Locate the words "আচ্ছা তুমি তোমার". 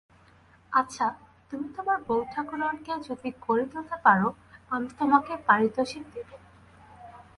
0.71-1.97